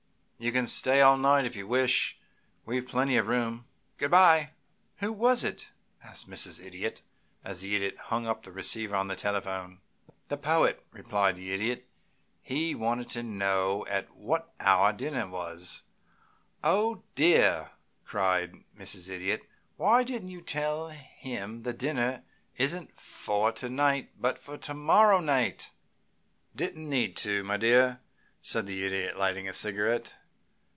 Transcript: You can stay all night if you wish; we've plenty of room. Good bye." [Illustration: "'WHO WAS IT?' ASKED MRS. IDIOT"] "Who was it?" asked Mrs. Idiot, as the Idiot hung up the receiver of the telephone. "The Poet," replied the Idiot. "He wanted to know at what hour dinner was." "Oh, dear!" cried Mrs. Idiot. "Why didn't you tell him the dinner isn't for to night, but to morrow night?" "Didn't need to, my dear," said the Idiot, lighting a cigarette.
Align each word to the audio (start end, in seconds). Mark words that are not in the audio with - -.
You 0.43 0.51
can 0.51 0.65
stay 0.65 1.01
all 1.01 1.19
night 1.19 1.45
if 1.45 1.55
you 1.55 1.67
wish; 1.67 2.17
we've 2.65 2.87
plenty 2.87 3.15
of 3.15 3.27
room. 3.27 3.67
Good 3.99 4.09
bye." 4.09 4.53
[Illustration: 4.99 4.99
"'WHO 5.01 5.13
WAS 5.13 5.43
IT?' 5.43 5.69
ASKED 6.01 6.01
MRS. 6.01 6.01
IDIOT"] 6.01 6.01
"Who 6.01 6.01
was 6.01 6.09
it?" 6.09 6.09
asked 6.09 6.29
Mrs. 6.29 6.65
Idiot, 6.65 7.01
as 7.43 7.61
the 7.61 7.75
Idiot 7.75 7.97
hung 8.05 8.25
up 8.25 8.41
the 8.41 8.51
receiver 8.51 8.95
of 8.95 9.07
the 9.07 9.15
telephone. 9.15 9.81
"The 10.29 10.37
Poet," 10.37 10.83
replied 10.91 11.35
the 11.35 11.53
Idiot. 11.53 11.87
"He 12.41 12.73
wanted 12.73 13.09
to 13.09 13.21
know 13.21 13.85
at 13.87 14.15
what 14.15 14.51
hour 14.59 14.91
dinner 14.93 15.29
was." 15.29 15.83
"Oh, 16.63 17.03
dear!" 17.13 17.69
cried 18.03 18.63
Mrs. 18.75 19.09
Idiot. 19.11 19.43
"Why 19.77 20.01
didn't 20.01 20.29
you 20.29 20.41
tell 20.41 20.89
him 20.89 21.61
the 21.61 21.71
dinner 21.73 22.23
isn't 22.57 22.95
for 22.95 23.51
to 23.51 23.69
night, 23.69 24.13
but 24.19 24.41
to 24.63 24.73
morrow 24.73 25.19
night?" 25.19 25.69
"Didn't 26.55 26.89
need 26.89 27.15
to, 27.17 27.43
my 27.43 27.57
dear," 27.57 27.99
said 28.41 28.65
the 28.65 28.83
Idiot, 28.83 29.19
lighting 29.19 29.47
a 29.47 29.53
cigarette. 29.53 30.15